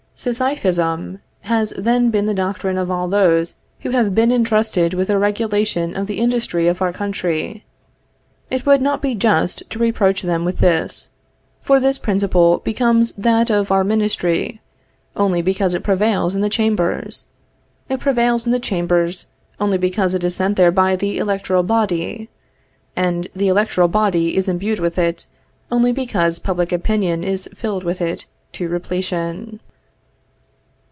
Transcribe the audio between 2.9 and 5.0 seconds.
all those who have been intrusted